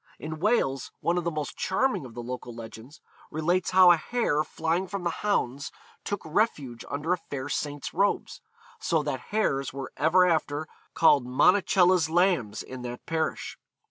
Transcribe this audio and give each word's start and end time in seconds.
In 0.17 0.39
Wales, 0.39 0.91
one 0.99 1.19
of 1.19 1.25
the 1.25 1.29
most 1.29 1.55
charming 1.57 2.05
of 2.07 2.15
the 2.15 2.23
local 2.23 2.55
legends 2.55 3.01
relates 3.29 3.69
how 3.69 3.91
a 3.91 3.97
hare 3.97 4.43
flying 4.43 4.87
from 4.87 5.03
the 5.03 5.11
hounds 5.21 5.71
took 6.03 6.21
refuge 6.25 6.83
under 6.89 7.13
a 7.13 7.17
fair 7.19 7.47
saint's 7.49 7.93
robes, 7.93 8.41
so 8.79 9.03
that 9.03 9.19
hares 9.29 9.73
were 9.73 9.93
ever 9.97 10.25
after 10.25 10.67
called 10.95 11.27
Monacella's 11.27 12.09
Lambs 12.09 12.63
in 12.63 12.81
that 12.81 13.05
parish. 13.05 13.59